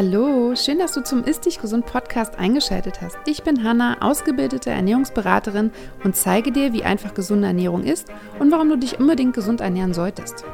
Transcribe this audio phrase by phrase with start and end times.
[0.00, 3.18] Hallo, schön, dass du zum Ist Dich Gesund Podcast eingeschaltet hast.
[3.26, 5.72] Ich bin Hanna, ausgebildete Ernährungsberaterin
[6.04, 8.06] und zeige dir, wie einfach gesunde Ernährung ist
[8.38, 10.44] und warum du dich unbedingt gesund ernähren solltest.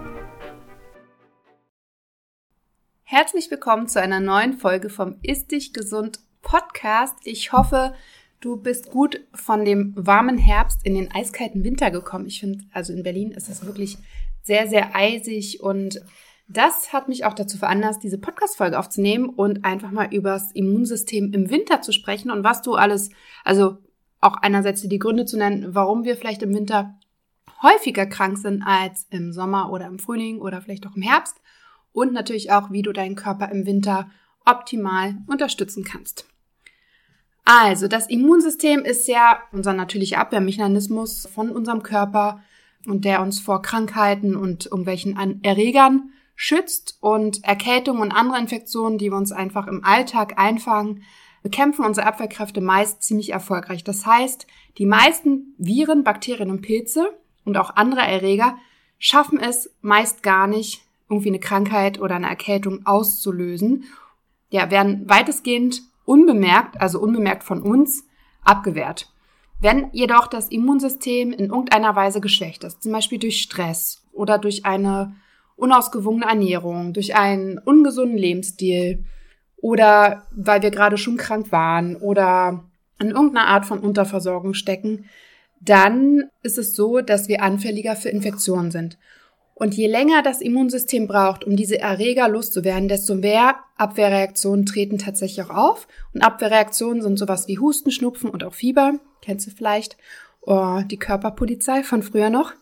[3.02, 7.16] Herzlich willkommen zu einer neuen Folge vom Ist Dich Gesund Podcast.
[7.24, 7.92] Ich hoffe,
[8.40, 12.24] du bist gut von dem warmen Herbst in den eiskalten Winter gekommen.
[12.24, 13.98] Ich finde, also in Berlin ist es wirklich
[14.42, 16.00] sehr, sehr eisig und
[16.46, 21.50] das hat mich auch dazu veranlasst, diese Podcast-Folge aufzunehmen und einfach mal übers Immunsystem im
[21.50, 23.10] Winter zu sprechen und was du alles,
[23.44, 23.78] also
[24.20, 26.98] auch einerseits die Gründe zu nennen, warum wir vielleicht im Winter
[27.62, 31.40] häufiger krank sind als im Sommer oder im Frühling oder vielleicht auch im Herbst
[31.92, 34.10] und natürlich auch, wie du deinen Körper im Winter
[34.44, 36.26] optimal unterstützen kannst.
[37.46, 42.40] Also, das Immunsystem ist ja unser natürlicher Abwehrmechanismus von unserem Körper
[42.86, 49.10] und der uns vor Krankheiten und irgendwelchen Erregern schützt und Erkältung und andere Infektionen, die
[49.10, 51.02] wir uns einfach im Alltag einfangen,
[51.42, 53.84] bekämpfen unsere Abwehrkräfte meist ziemlich erfolgreich.
[53.84, 54.46] Das heißt,
[54.78, 57.10] die meisten Viren, Bakterien und Pilze
[57.44, 58.56] und auch andere Erreger
[58.98, 63.84] schaffen es meist gar nicht, irgendwie eine Krankheit oder eine Erkältung auszulösen.
[64.48, 68.04] Ja, werden weitestgehend unbemerkt, also unbemerkt von uns,
[68.42, 69.12] abgewehrt.
[69.60, 74.64] Wenn jedoch das Immunsystem in irgendeiner Weise geschwächt ist, zum Beispiel durch Stress oder durch
[74.64, 75.14] eine
[75.56, 79.04] unausgewogene Ernährung, durch einen ungesunden Lebensstil
[79.56, 82.64] oder weil wir gerade schon krank waren oder
[82.98, 85.06] in irgendeiner Art von Unterversorgung stecken,
[85.60, 88.98] dann ist es so, dass wir anfälliger für Infektionen sind.
[89.54, 95.46] Und je länger das Immunsystem braucht, um diese Erreger loszuwerden, desto mehr Abwehrreaktionen treten tatsächlich
[95.46, 95.88] auch auf.
[96.12, 98.94] Und Abwehrreaktionen sind sowas wie Husten, Schnupfen und auch Fieber.
[99.22, 99.96] Kennst du vielleicht?
[100.40, 102.52] Oh, die Körperpolizei von früher noch.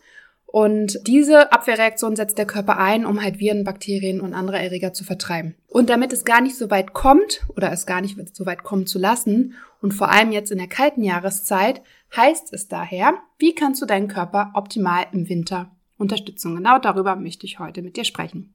[0.55, 5.03] Und diese Abwehrreaktion setzt der Körper ein, um halt Viren, Bakterien und andere Erreger zu
[5.03, 5.55] vertreiben.
[5.67, 8.85] Und damit es gar nicht so weit kommt oder es gar nicht so weit kommen
[8.85, 11.81] zu lassen und vor allem jetzt in der kalten Jahreszeit,
[12.15, 16.55] heißt es daher, wie kannst du deinen Körper optimal im Winter unterstützen?
[16.55, 18.53] Genau darüber möchte ich heute mit dir sprechen.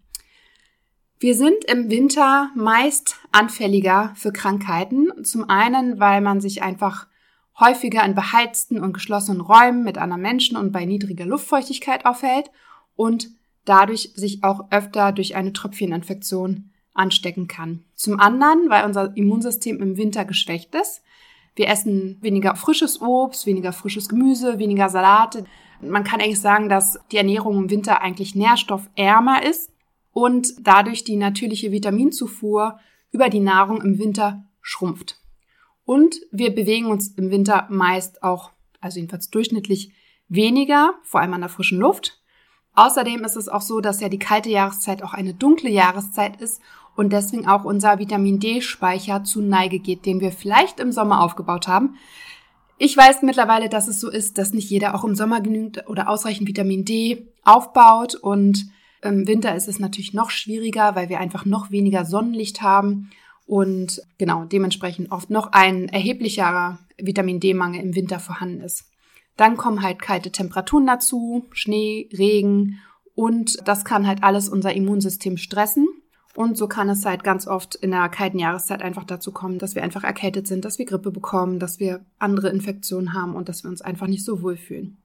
[1.18, 5.24] Wir sind im Winter meist anfälliger für Krankheiten.
[5.24, 7.07] Zum einen, weil man sich einfach
[7.60, 12.50] häufiger in beheizten und geschlossenen Räumen mit anderen Menschen und bei niedriger Luftfeuchtigkeit aufhält
[12.94, 13.30] und
[13.64, 17.84] dadurch sich auch öfter durch eine Tröpfcheninfektion anstecken kann.
[17.94, 21.02] Zum anderen, weil unser Immunsystem im Winter geschwächt ist.
[21.54, 25.44] Wir essen weniger frisches Obst, weniger frisches Gemüse, weniger Salate.
[25.80, 29.70] Man kann eigentlich sagen, dass die Ernährung im Winter eigentlich nährstoffärmer ist
[30.12, 32.78] und dadurch die natürliche Vitaminzufuhr
[33.10, 35.17] über die Nahrung im Winter schrumpft.
[35.88, 39.90] Und wir bewegen uns im Winter meist auch, also jedenfalls durchschnittlich,
[40.28, 42.20] weniger, vor allem an der frischen Luft.
[42.74, 46.60] Außerdem ist es auch so, dass ja die kalte Jahreszeit auch eine dunkle Jahreszeit ist
[46.94, 51.68] und deswegen auch unser Vitamin D-Speicher zu Neige geht, den wir vielleicht im Sommer aufgebaut
[51.68, 51.96] haben.
[52.76, 56.10] Ich weiß mittlerweile, dass es so ist, dass nicht jeder auch im Sommer genügend oder
[56.10, 58.66] ausreichend Vitamin D aufbaut und
[59.00, 63.08] im Winter ist es natürlich noch schwieriger, weil wir einfach noch weniger Sonnenlicht haben
[63.48, 68.84] und genau dementsprechend oft noch ein erheblicherer Vitamin D-Mangel im Winter vorhanden ist.
[69.38, 72.78] Dann kommen halt kalte Temperaturen dazu, Schnee, Regen
[73.14, 75.88] und das kann halt alles unser Immunsystem stressen.
[76.34, 79.74] Und so kann es halt ganz oft in der kalten Jahreszeit einfach dazu kommen, dass
[79.74, 83.64] wir einfach erkältet sind, dass wir Grippe bekommen, dass wir andere Infektionen haben und dass
[83.64, 84.98] wir uns einfach nicht so wohlfühlen.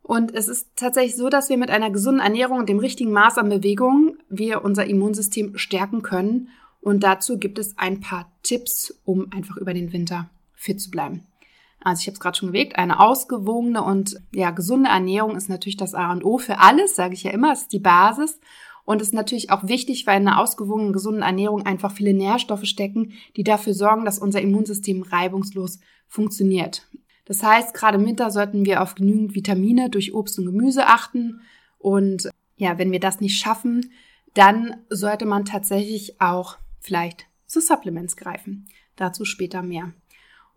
[0.00, 3.38] Und es ist tatsächlich so, dass wir mit einer gesunden Ernährung und dem richtigen Maß
[3.38, 6.48] an Bewegung wir unser Immunsystem stärken können
[6.82, 11.26] und dazu gibt es ein paar Tipps, um einfach über den Winter fit zu bleiben.
[11.80, 15.76] Also ich habe es gerade schon gewegt, eine ausgewogene und ja gesunde Ernährung ist natürlich
[15.76, 18.38] das A und O für alles, sage ich ja immer, ist die Basis.
[18.84, 23.12] Und ist natürlich auch wichtig, weil in einer ausgewogenen, gesunden Ernährung einfach viele Nährstoffe stecken,
[23.36, 25.78] die dafür sorgen, dass unser Immunsystem reibungslos
[26.08, 26.88] funktioniert.
[27.24, 31.42] Das heißt, gerade im Winter sollten wir auf genügend Vitamine durch Obst und Gemüse achten.
[31.78, 33.92] Und ja, wenn wir das nicht schaffen,
[34.34, 38.66] dann sollte man tatsächlich auch vielleicht zu Supplements greifen.
[38.96, 39.92] Dazu später mehr.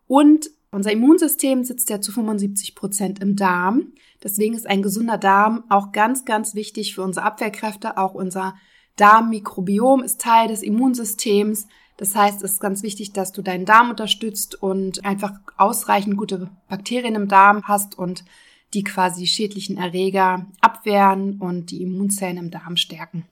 [0.08, 3.94] Und unser Immunsystem sitzt ja zu 75 Prozent im Darm.
[4.24, 7.98] Deswegen ist ein gesunder Darm auch ganz, ganz wichtig für unsere Abwehrkräfte.
[7.98, 8.56] Auch unser
[8.98, 11.68] Darmmikrobiom ist Teil des Immunsystems.
[11.98, 16.50] Das heißt, es ist ganz wichtig, dass du deinen Darm unterstützt und einfach ausreichend gute
[16.68, 18.26] Bakterien im Darm hast und
[18.74, 23.26] die quasi schädlichen Erreger abwehren und die Immunzellen im Darm stärken.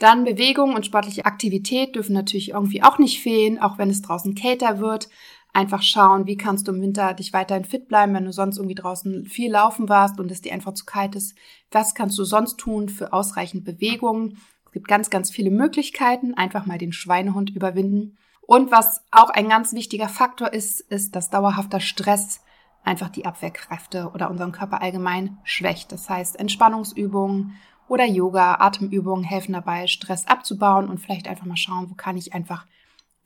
[0.00, 4.34] Dann Bewegung und sportliche Aktivität dürfen natürlich irgendwie auch nicht fehlen, auch wenn es draußen
[4.34, 5.10] kälter wird.
[5.52, 8.76] Einfach schauen, wie kannst du im Winter dich weiterhin fit bleiben, wenn du sonst irgendwie
[8.76, 11.36] draußen viel laufen warst und es dir einfach zu kalt ist.
[11.70, 14.38] Was kannst du sonst tun für ausreichend Bewegung?
[14.64, 16.32] Es gibt ganz, ganz viele Möglichkeiten.
[16.32, 18.16] Einfach mal den Schweinehund überwinden.
[18.40, 22.40] Und was auch ein ganz wichtiger Faktor ist, ist, dass dauerhafter Stress
[22.84, 25.92] einfach die Abwehrkräfte oder unseren Körper allgemein schwächt.
[25.92, 27.52] Das heißt, Entspannungsübungen
[27.90, 32.32] oder Yoga, Atemübungen helfen dabei, Stress abzubauen und vielleicht einfach mal schauen, wo kann ich
[32.32, 32.64] einfach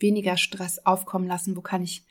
[0.01, 2.03] weniger Stress aufkommen lassen, wo kann ich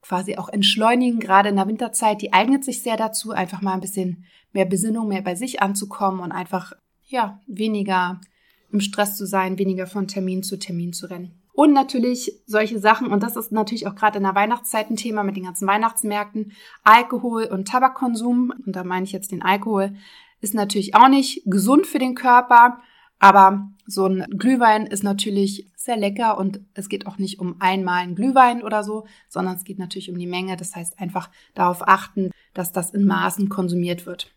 [0.00, 3.80] quasi auch entschleunigen, gerade in der Winterzeit, die eignet sich sehr dazu, einfach mal ein
[3.80, 6.72] bisschen mehr Besinnung, mehr bei sich anzukommen und einfach,
[7.08, 8.20] ja, weniger
[8.70, 11.42] im Stress zu sein, weniger von Termin zu Termin zu rennen.
[11.52, 15.24] Und natürlich solche Sachen, und das ist natürlich auch gerade in der Weihnachtszeit ein Thema
[15.24, 16.52] mit den ganzen Weihnachtsmärkten,
[16.84, 19.96] Alkohol und Tabakkonsum, und da meine ich jetzt den Alkohol,
[20.40, 22.80] ist natürlich auch nicht gesund für den Körper,
[23.18, 28.02] aber so ein Glühwein ist natürlich sehr lecker und es geht auch nicht um einmal
[28.02, 30.56] ein Glühwein oder so, sondern es geht natürlich um die Menge.
[30.56, 34.30] Das heißt einfach darauf achten, dass das in Maßen konsumiert wird.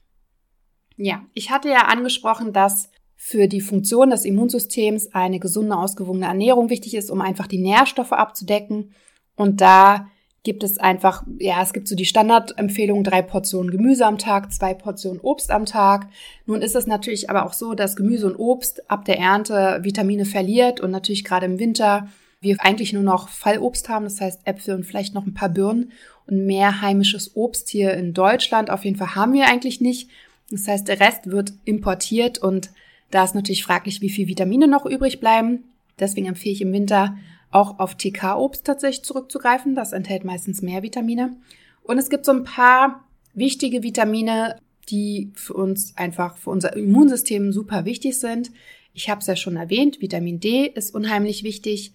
[0.98, 6.70] Ja, ich hatte ja angesprochen, dass für die Funktion des Immunsystems eine gesunde, ausgewogene Ernährung
[6.70, 8.94] wichtig ist, um einfach die Nährstoffe abzudecken.
[9.36, 10.08] Und da
[10.44, 14.74] gibt es einfach, ja, es gibt so die Standardempfehlung, drei Portionen Gemüse am Tag, zwei
[14.74, 16.08] Portionen Obst am Tag.
[16.48, 20.26] Nun ist es natürlich aber auch so, dass Gemüse und Obst ab der Ernte Vitamine
[20.26, 22.08] verliert und natürlich gerade im Winter
[22.42, 25.92] wir eigentlich nur noch Fallobst haben, das heißt Äpfel und vielleicht noch ein paar Birnen
[26.26, 30.10] und mehr heimisches Obst hier in Deutschland auf jeden Fall haben wir eigentlich nicht.
[30.50, 32.72] Das heißt, der Rest wird importiert und
[33.12, 35.66] da ist natürlich fraglich, wie viel Vitamine noch übrig bleiben.
[36.00, 37.16] Deswegen empfehle ich im Winter
[37.52, 39.76] auch auf TK-Obst tatsächlich zurückzugreifen.
[39.76, 41.36] Das enthält meistens mehr Vitamine.
[41.84, 44.58] Und es gibt so ein paar wichtige Vitamine,
[44.90, 48.52] die für uns einfach, für unser Immunsystem super wichtig sind.
[48.94, 51.94] Ich habe es ja schon erwähnt, Vitamin D ist unheimlich wichtig.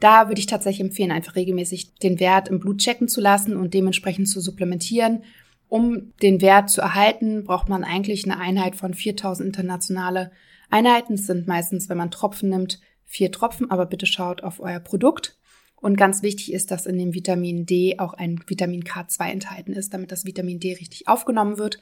[0.00, 3.74] Da würde ich tatsächlich empfehlen, einfach regelmäßig den Wert im Blut checken zu lassen und
[3.74, 5.24] dementsprechend zu supplementieren.
[5.68, 10.30] Um den Wert zu erhalten, braucht man eigentlich eine Einheit von 4000 internationale
[10.70, 15.36] Einheiten sind meistens, wenn man Tropfen nimmt, vier Tropfen, aber bitte schaut auf euer Produkt.
[15.80, 19.94] Und ganz wichtig ist, dass in dem Vitamin D auch ein Vitamin K2 enthalten ist,
[19.94, 21.80] damit das Vitamin D richtig aufgenommen wird.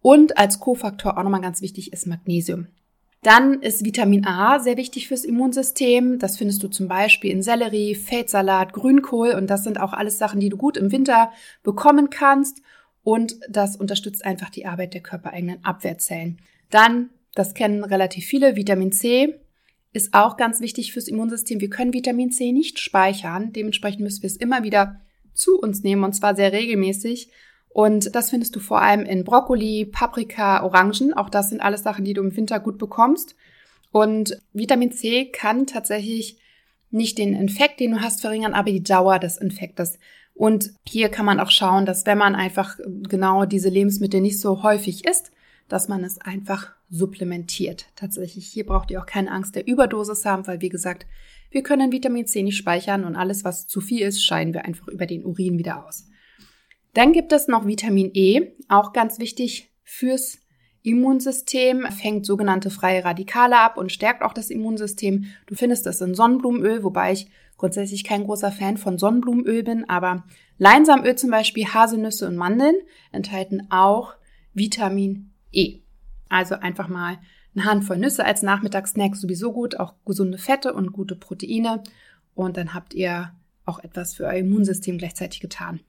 [0.00, 2.66] Und als Kofaktor auch nochmal ganz wichtig ist Magnesium.
[3.22, 6.18] Dann ist Vitamin A sehr wichtig fürs Immunsystem.
[6.18, 10.40] Das findest du zum Beispiel in Sellerie, Feldsalat, Grünkohl und das sind auch alles Sachen,
[10.40, 11.32] die du gut im Winter
[11.62, 12.60] bekommen kannst.
[13.02, 16.38] Und das unterstützt einfach die Arbeit der körpereigenen Abwehrzellen.
[16.70, 18.56] Dann das kennen relativ viele.
[18.56, 19.38] Vitamin C
[19.94, 21.60] ist auch ganz wichtig fürs Immunsystem.
[21.60, 23.52] Wir können Vitamin C nicht speichern.
[23.52, 25.00] Dementsprechend müssen wir es immer wieder
[25.34, 27.30] zu uns nehmen und zwar sehr regelmäßig.
[27.68, 31.14] Und das findest du vor allem in Brokkoli, Paprika, Orangen.
[31.14, 33.36] Auch das sind alles Sachen, die du im Winter gut bekommst.
[33.92, 36.38] Und Vitamin C kann tatsächlich
[36.90, 39.98] nicht den Infekt, den du hast, verringern, aber die Dauer des Infektes.
[40.34, 42.76] Und hier kann man auch schauen, dass wenn man einfach
[43.08, 45.30] genau diese Lebensmittel nicht so häufig isst,
[45.68, 47.86] dass man es einfach supplementiert.
[47.96, 51.06] Tatsächlich, hier braucht ihr auch keine Angst der Überdosis haben, weil wie gesagt,
[51.50, 54.88] wir können Vitamin C nicht speichern und alles, was zu viel ist, scheiden wir einfach
[54.88, 56.08] über den Urin wieder aus.
[56.94, 60.38] Dann gibt es noch Vitamin E, auch ganz wichtig fürs
[60.82, 65.26] Immunsystem, fängt sogenannte freie Radikale ab und stärkt auch das Immunsystem.
[65.46, 70.24] Du findest es in Sonnenblumenöl, wobei ich grundsätzlich kein großer Fan von Sonnenblumenöl bin, aber
[70.58, 72.76] Leinsamöl zum Beispiel, Haselnüsse und Mandeln
[73.12, 74.14] enthalten auch
[74.52, 75.80] Vitamin E.
[76.28, 77.18] Also einfach mal
[77.54, 81.82] eine Handvoll Nüsse als Nachmittagssnack sowieso gut, auch gesunde Fette und gute Proteine.
[82.34, 83.32] Und dann habt ihr
[83.64, 85.80] auch etwas für euer Immunsystem gleichzeitig getan.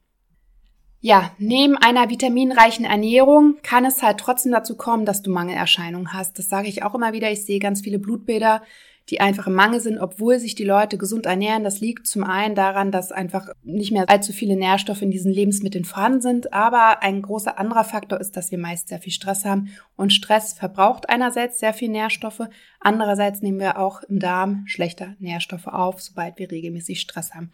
[1.02, 6.40] Ja, neben einer vitaminreichen Ernährung kann es halt trotzdem dazu kommen, dass du Mangelerscheinungen hast.
[6.40, 7.32] Das sage ich auch immer wieder.
[7.32, 8.64] Ich sehe ganz viele Blutbilder,
[9.10, 11.64] die einfach im Mangel sind, obwohl sich die Leute gesund ernähren.
[11.64, 15.86] Das liegt zum einen daran, dass einfach nicht mehr allzu viele Nährstoffe in diesen Lebensmitteln
[15.86, 16.54] vorhanden sind.
[16.54, 19.70] Aber ein großer anderer Faktor ist, dass wir meist sehr viel Stress haben.
[19.96, 22.42] Und Stress verbraucht einerseits sehr viel Nährstoffe.
[22.80, 27.52] Andererseits nehmen wir auch im Darm schlechter Nährstoffe auf, sobald wir regelmäßig Stress haben.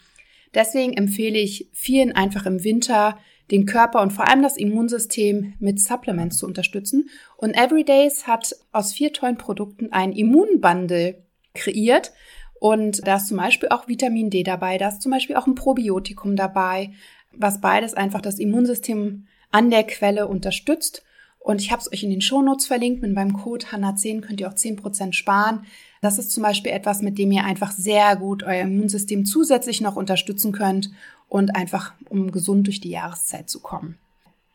[0.53, 3.17] Deswegen empfehle ich vielen einfach im Winter
[3.51, 7.09] den Körper und vor allem das Immunsystem mit Supplements zu unterstützen.
[7.35, 12.11] Und Everydays hat aus vier tollen Produkten ein Immunbundle kreiert.
[12.59, 15.55] Und da ist zum Beispiel auch Vitamin D dabei, da ist zum Beispiel auch ein
[15.55, 16.91] Probiotikum dabei,
[17.31, 21.03] was beides einfach das Immunsystem an der Quelle unterstützt.
[21.39, 23.01] Und ich habe es euch in den Shownotes verlinkt.
[23.01, 25.65] Mit meinem Code HANA10 könnt ihr auch 10% sparen.
[26.01, 29.95] Das ist zum Beispiel etwas, mit dem ihr einfach sehr gut euer Immunsystem zusätzlich noch
[29.95, 30.91] unterstützen könnt
[31.29, 33.97] und einfach um gesund durch die Jahreszeit zu kommen.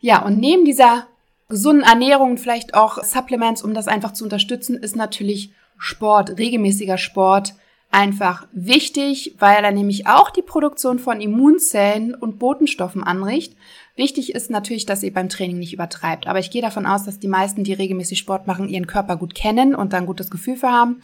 [0.00, 1.08] Ja, und neben dieser
[1.48, 7.54] gesunden Ernährung vielleicht auch Supplements, um das einfach zu unterstützen, ist natürlich Sport, regelmäßiger Sport
[7.90, 13.56] einfach wichtig, weil er nämlich auch die Produktion von Immunzellen und Botenstoffen anricht.
[13.94, 16.26] Wichtig ist natürlich, dass ihr beim Training nicht übertreibt.
[16.26, 19.34] Aber ich gehe davon aus, dass die meisten, die regelmäßig Sport machen, ihren Körper gut
[19.34, 21.00] kennen und da ein gutes Gefühl für haben.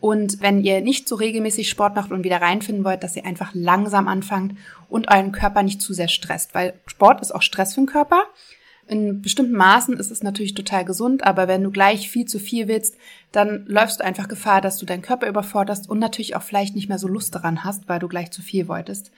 [0.00, 3.52] Und wenn ihr nicht so regelmäßig Sport macht und wieder reinfinden wollt, dass ihr einfach
[3.54, 4.54] langsam anfangt
[4.90, 8.24] und euren Körper nicht zu sehr stresst, weil Sport ist auch Stress für den Körper.
[8.86, 12.68] In bestimmten Maßen ist es natürlich total gesund, aber wenn du gleich viel zu viel
[12.68, 12.96] willst,
[13.32, 16.88] dann läufst du einfach Gefahr, dass du deinen Körper überforderst und natürlich auch vielleicht nicht
[16.88, 19.10] mehr so Lust daran hast, weil du gleich zu viel wolltest.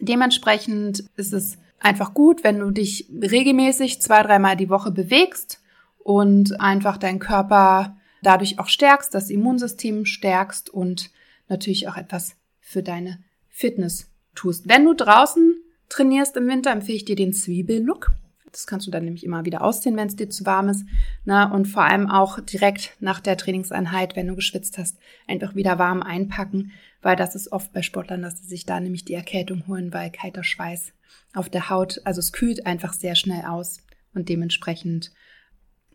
[0.00, 5.60] Dementsprechend ist es einfach gut, wenn du dich regelmäßig zwei, dreimal die Woche bewegst
[5.98, 11.10] und einfach deinen Körper dadurch auch stärkst, das Immunsystem stärkst und
[11.48, 14.68] natürlich auch etwas für deine Fitness tust.
[14.68, 15.54] Wenn du draußen
[15.88, 18.10] trainierst im Winter, empfehle ich dir den Zwiebellook.
[18.52, 20.84] Das kannst du dann nämlich immer wieder ausziehen, wenn es dir zu warm ist.
[21.24, 25.78] Na, und vor allem auch direkt nach der Trainingseinheit, wenn du geschwitzt hast, einfach wieder
[25.78, 29.66] warm einpacken, weil das ist oft bei Sportlern, dass sie sich da nämlich die Erkältung
[29.66, 30.92] holen, weil kalter Schweiß
[31.34, 33.78] auf der Haut, also es kühlt einfach sehr schnell aus
[34.14, 35.12] und dementsprechend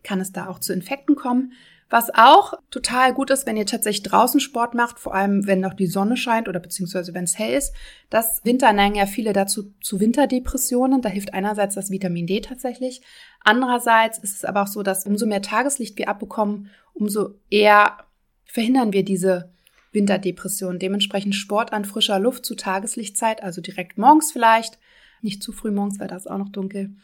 [0.02, 1.52] kann es da auch zu Infekten kommen.
[1.90, 5.74] Was auch total gut ist, wenn ihr tatsächlich draußen Sport macht, vor allem wenn noch
[5.74, 7.74] die Sonne scheint oder beziehungsweise wenn es hell ist,
[8.10, 11.02] das Winter neigen ja viele dazu zu Winterdepressionen.
[11.02, 13.02] Da hilft einerseits das Vitamin D tatsächlich.
[13.40, 17.98] Andererseits ist es aber auch so, dass umso mehr Tageslicht wir abbekommen, umso eher
[18.44, 19.52] verhindern wir diese
[19.92, 20.78] Winterdepression.
[20.78, 24.78] Dementsprechend Sport an frischer Luft zu Tageslichtzeit, also direkt morgens vielleicht,
[25.20, 26.96] nicht zu früh morgens, weil da ist auch noch dunkel,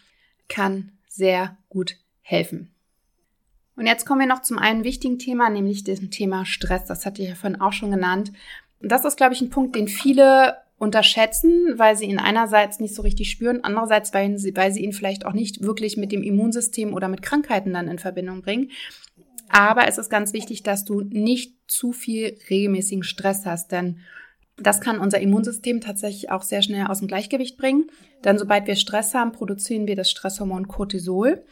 [0.49, 2.75] kann sehr gut helfen.
[3.81, 6.85] Und jetzt kommen wir noch zum einen wichtigen Thema, nämlich dem Thema Stress.
[6.85, 8.31] Das hatte ich ja vorhin auch schon genannt.
[8.83, 12.95] Und das ist, glaube ich, ein Punkt, den viele unterschätzen, weil sie ihn einerseits nicht
[12.95, 16.23] so richtig spüren, andererseits, weil sie, weil sie ihn vielleicht auch nicht wirklich mit dem
[16.23, 18.71] Immunsystem oder mit Krankheiten dann in Verbindung bringen.
[19.49, 24.01] Aber es ist ganz wichtig, dass du nicht zu viel regelmäßigen Stress hast, denn
[24.59, 27.91] das kann unser Immunsystem tatsächlich auch sehr schnell aus dem Gleichgewicht bringen.
[28.25, 31.43] Denn sobald wir Stress haben, produzieren wir das Stresshormon Cortisol.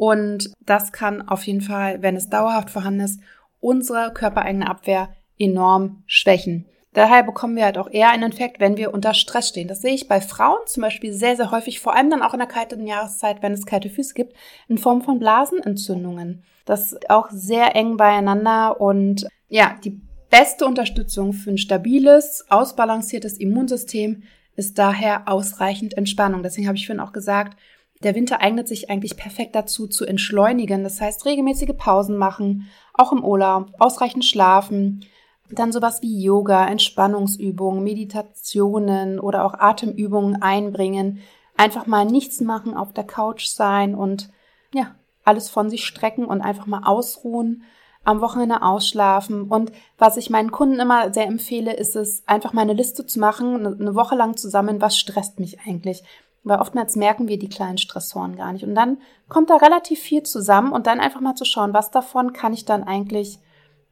[0.00, 3.20] Und das kann auf jeden Fall, wenn es dauerhaft vorhanden ist,
[3.60, 6.64] unsere körpereigene Abwehr enorm schwächen.
[6.94, 9.68] Daher bekommen wir halt auch eher einen Infekt, wenn wir unter Stress stehen.
[9.68, 12.38] Das sehe ich bei Frauen zum Beispiel sehr, sehr häufig, vor allem dann auch in
[12.38, 14.34] der kalten Jahreszeit, wenn es kalte Füße gibt,
[14.68, 16.44] in Form von Blasenentzündungen.
[16.64, 23.36] Das ist auch sehr eng beieinander und ja, die beste Unterstützung für ein stabiles, ausbalanciertes
[23.36, 24.22] Immunsystem
[24.56, 26.42] ist daher ausreichend Entspannung.
[26.42, 27.58] Deswegen habe ich vorhin auch gesagt,
[28.02, 30.82] der Winter eignet sich eigentlich perfekt dazu, zu entschleunigen.
[30.84, 35.04] Das heißt, regelmäßige Pausen machen, auch im Urlaub, ausreichend schlafen,
[35.50, 41.20] dann sowas wie Yoga, Entspannungsübungen, Meditationen oder auch Atemübungen einbringen.
[41.56, 44.30] Einfach mal nichts machen, auf der Couch sein und
[44.72, 47.64] ja, alles von sich strecken und einfach mal ausruhen,
[48.04, 49.42] am Wochenende ausschlafen.
[49.42, 53.18] Und was ich meinen Kunden immer sehr empfehle, ist es, einfach mal eine Liste zu
[53.18, 56.02] machen, eine Woche lang zusammen, was stresst mich eigentlich.
[56.42, 58.64] Weil oftmals merken wir die kleinen Stressoren gar nicht.
[58.64, 62.32] Und dann kommt da relativ viel zusammen und dann einfach mal zu schauen, was davon
[62.32, 63.38] kann ich dann eigentlich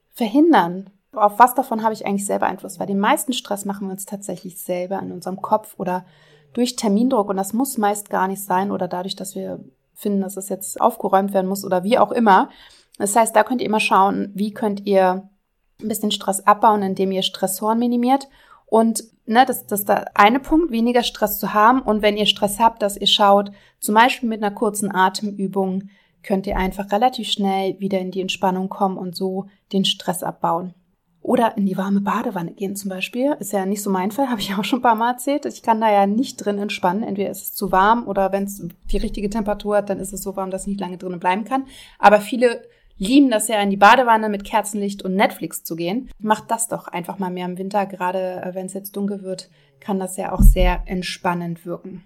[0.09, 0.91] verhindern?
[1.13, 2.79] Auf was davon habe ich eigentlich selber Einfluss?
[2.79, 6.07] Weil den meisten Stress machen wir uns tatsächlich selber in unserem Kopf oder
[6.55, 7.29] durch Termindruck.
[7.29, 9.61] Und das muss meist gar nicht sein oder dadurch, dass wir
[9.95, 12.49] finden, dass es jetzt aufgeräumt werden muss oder wie auch immer.
[12.99, 15.29] Das heißt, da könnt ihr immer schauen, wie könnt ihr
[15.81, 18.29] ein bisschen Stress abbauen, indem ihr Stressoren minimiert
[18.69, 21.81] und ne, das, das ist der eine Punkt, weniger Stress zu haben.
[21.81, 25.91] Und wenn ihr Stress habt, dass ihr schaut, zum Beispiel mit einer kurzen Atemübung,
[26.23, 30.75] könnt ihr einfach relativ schnell wieder in die Entspannung kommen und so den Stress abbauen.
[31.21, 33.37] Oder in die warme Badewanne gehen zum Beispiel.
[33.39, 35.47] Ist ja nicht so mein Fall, habe ich auch schon ein paar Mal erzählt.
[35.47, 37.03] Ich kann da ja nicht drin entspannen.
[37.03, 40.23] Entweder ist es zu warm oder wenn es die richtige Temperatur hat, dann ist es
[40.23, 41.65] so warm, dass ich nicht lange drinnen bleiben kann.
[41.99, 42.63] Aber viele
[42.99, 46.11] lieben das ja in die Badewanne mit Kerzenlicht und Netflix zu gehen.
[46.19, 49.49] Macht das doch einfach mal mehr im Winter, gerade äh, wenn es jetzt dunkel wird,
[49.81, 52.05] kann das ja auch sehr entspannend wirken.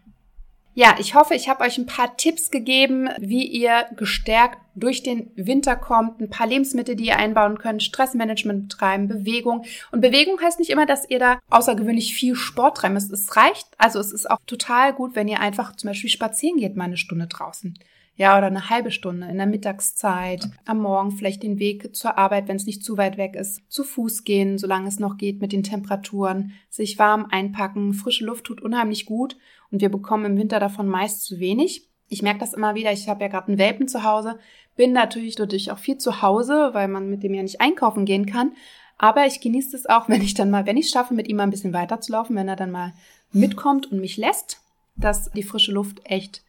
[0.74, 5.30] Ja, ich hoffe, ich habe euch ein paar Tipps gegeben, wie ihr gestärkt durch den
[5.36, 9.66] Winter kommt, ein paar Lebensmittel, die ihr einbauen könnt, Stressmanagement betreiben, Bewegung.
[9.90, 13.12] Und Bewegung heißt nicht immer, dass ihr da außergewöhnlich viel Sport treiben müsst.
[13.12, 16.74] Es reicht, also es ist auch total gut, wenn ihr einfach zum Beispiel spazieren geht,
[16.74, 17.78] mal eine Stunde draußen
[18.16, 22.46] ja, oder eine halbe Stunde in der Mittagszeit, am Morgen vielleicht den Weg zur Arbeit,
[22.46, 25.52] wenn es nicht zu weit weg ist, zu Fuß gehen, solange es noch geht mit
[25.52, 29.36] den Temperaturen, sich warm einpacken, frische Luft tut unheimlich gut
[29.70, 31.88] und wir bekommen im Winter davon meist zu wenig.
[32.08, 34.38] Ich merke das immer wieder, ich habe ja gerade einen Welpen zu Hause,
[34.76, 38.26] bin natürlich dadurch auch viel zu Hause, weil man mit dem ja nicht einkaufen gehen
[38.26, 38.52] kann,
[38.98, 41.44] aber ich genieße es auch, wenn ich dann mal, wenn ich schaffe, mit ihm mal
[41.44, 42.92] ein bisschen weiterzulaufen, wenn er dann mal
[43.32, 44.60] mitkommt und mich lässt,
[44.96, 46.42] dass die frische Luft echt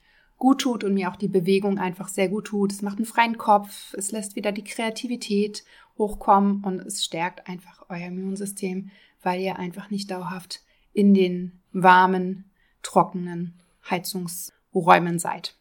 [0.44, 2.74] gut tut und mir auch die Bewegung einfach sehr gut tut.
[2.74, 5.64] Es macht einen freien Kopf, es lässt wieder die Kreativität
[5.98, 10.60] hochkommen und es stärkt einfach euer Immunsystem, weil ihr einfach nicht dauerhaft
[10.92, 13.54] in den warmen, trockenen
[13.90, 15.56] Heizungsräumen seid.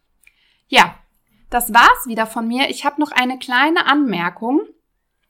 [0.66, 0.96] Ja,
[1.48, 2.68] das war's wieder von mir.
[2.68, 4.62] Ich habe noch eine kleine Anmerkung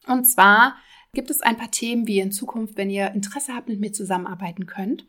[0.06, 0.76] und zwar
[1.12, 3.92] gibt es ein paar Themen, wie ihr in Zukunft, wenn ihr Interesse habt, mit mir
[3.92, 5.04] zusammenarbeiten könnt.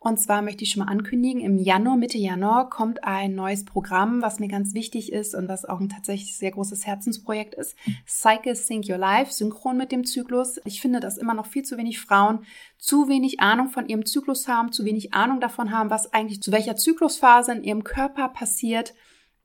[0.00, 4.22] Und zwar möchte ich schon mal ankündigen, im Januar, Mitte Januar kommt ein neues Programm,
[4.22, 7.74] was mir ganz wichtig ist und was auch ein tatsächlich sehr großes Herzensprojekt ist.
[8.06, 10.60] Cycle Sync Your Life, synchron mit dem Zyklus.
[10.64, 12.44] Ich finde, dass immer noch viel zu wenig Frauen
[12.78, 16.52] zu wenig Ahnung von ihrem Zyklus haben, zu wenig Ahnung davon haben, was eigentlich zu
[16.52, 18.94] welcher Zyklusphase in ihrem Körper passiert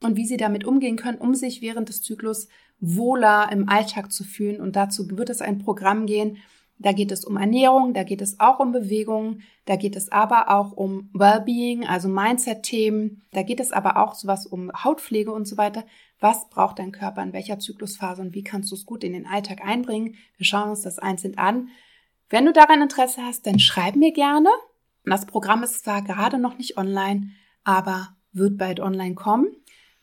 [0.01, 2.47] und wie sie damit umgehen können, um sich während des Zyklus
[2.79, 4.61] wohler im Alltag zu fühlen.
[4.61, 6.37] Und dazu wird es ein Programm gehen,
[6.83, 10.51] da geht es um Ernährung, da geht es auch um Bewegung, da geht es aber
[10.51, 15.57] auch um Wellbeing, also Mindset-Themen, da geht es aber auch sowas um Hautpflege und so
[15.57, 15.85] weiter.
[16.19, 19.25] Was braucht dein Körper in welcher Zyklusphase und wie kannst du es gut in den
[19.25, 20.15] Alltag einbringen?
[20.35, 21.69] Wir schauen uns das einzeln an.
[22.29, 24.49] Wenn du daran Interesse hast, dann schreib mir gerne.
[25.05, 27.29] Das Programm ist zwar gerade noch nicht online,
[27.63, 29.47] aber wird bald online kommen.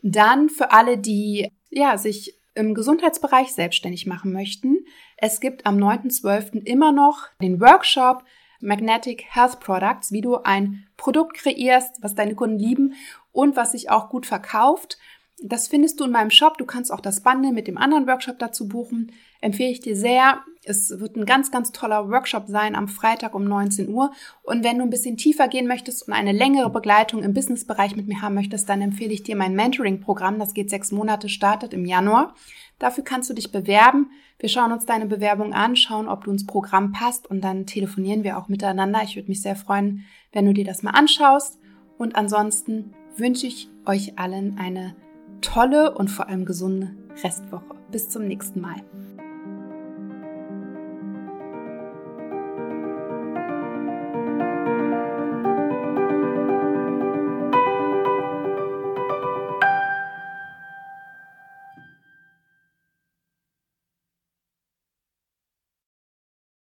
[0.02, 4.84] Dann für alle, die ja sich im Gesundheitsbereich selbstständig machen möchten.
[5.16, 6.64] Es gibt am 9.12.
[6.64, 8.22] immer noch den Workshop
[8.60, 12.94] Magnetic Health Products, wie du ein Produkt kreierst, was deine Kunden lieben
[13.32, 14.98] und was sich auch gut verkauft.
[15.42, 16.58] Das findest du in meinem Shop.
[16.58, 19.12] Du kannst auch das Bundle mit dem anderen Workshop dazu buchen.
[19.40, 20.42] Empfehle ich dir sehr.
[20.64, 24.12] Es wird ein ganz, ganz toller Workshop sein am Freitag um 19 Uhr.
[24.42, 28.06] Und wenn du ein bisschen tiefer gehen möchtest und eine längere Begleitung im Businessbereich mit
[28.06, 30.38] mir haben möchtest, dann empfehle ich dir mein Mentoring-Programm.
[30.38, 32.34] Das geht sechs Monate, startet im Januar.
[32.78, 34.10] Dafür kannst du dich bewerben.
[34.38, 38.24] Wir schauen uns deine Bewerbung an, schauen, ob du ins Programm passt und dann telefonieren
[38.24, 39.00] wir auch miteinander.
[39.04, 41.58] Ich würde mich sehr freuen, wenn du dir das mal anschaust.
[41.96, 44.96] Und ansonsten wünsche ich euch allen eine
[45.40, 46.90] tolle und vor allem gesunde
[47.22, 47.74] Restwoche.
[47.90, 48.82] Bis zum nächsten Mal.